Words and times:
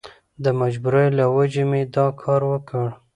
د 0.43 0.45
مجبورۍ 0.61 1.07
له 1.17 1.25
وجهې 1.35 1.63
مې 1.69 1.81
دا 1.95 2.05
کار 2.21 2.41
وکړ. 2.51 2.85